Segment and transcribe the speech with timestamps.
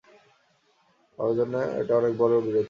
[1.17, 2.59] আমার জন্য এটা অনেক বড় বিরতি।